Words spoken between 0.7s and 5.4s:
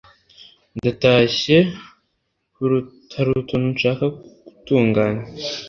ndatashye harutuntu nshaka gutunganya